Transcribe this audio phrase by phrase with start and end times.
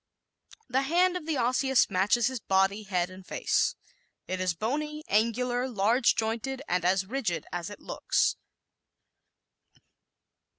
[0.67, 3.75] The hand of the Osseous matches his body, head and face.
[4.27, 8.35] It is bony, angular, large jointed and as rigid as it looks.